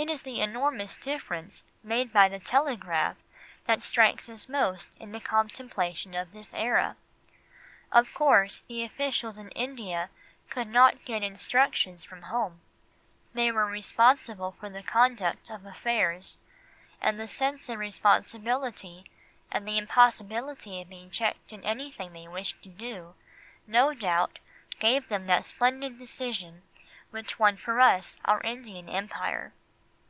[0.00, 3.16] It is the enormous difference made by the telegraph
[3.66, 6.94] that strikes us most in the contemplation of this era.
[7.90, 10.10] Of course the officials in India
[10.50, 12.60] could not get instructions from home,
[13.34, 16.38] they were responsible for the conduct of affairs,
[17.00, 19.04] and the sense of responsibility
[19.50, 23.16] and the impossibility of being checked in anything they wished to do,
[23.66, 24.38] no doubt
[24.78, 26.62] gave them that splendid decision
[27.10, 29.52] which won for us our Indian Empire.